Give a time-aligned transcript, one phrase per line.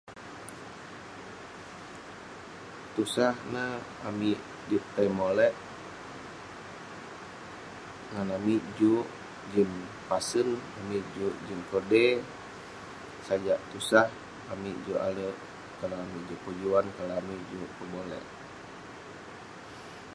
[2.93, 3.73] Tusah neh
[4.09, 4.39] amik
[4.69, 5.53] juk tai molek,
[8.11, 9.05] ngan amik juk
[9.51, 9.71] jin
[10.07, 12.09] pasen, amik juk jin kodey,
[13.27, 15.35] sajak tusah..amik juk alek
[15.79, 18.25] kalau amik juk pejuan kalau amik juk pebolek.